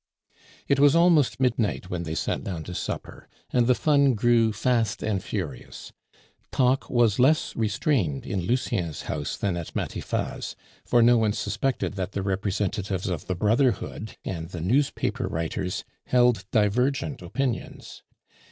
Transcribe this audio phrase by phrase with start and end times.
[0.67, 5.03] It was almost midnight when they sat down to supper, and the fun grew fast
[5.03, 5.93] and furious.
[6.51, 12.13] Talk was less restrained in Lucien's house than at Matifat's, for no one suspected that
[12.13, 18.01] the representatives of the brotherhood and the newspaper writers held divergent opinions.